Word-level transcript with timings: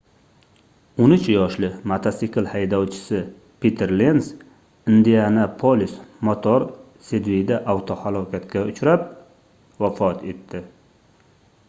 13 1.07 1.25
yoshli 1.33 1.67
mototsikl 1.91 2.47
haydovchisi 2.53 3.19
piter 3.65 3.93
lens 4.01 4.31
indianapolis 4.95 5.93
motor 6.29 6.65
sidveyda 7.09 7.61
avtohalokatga 7.75 8.65
uchrab 8.73 9.07
vafot 9.85 10.25
etdi 10.33 10.63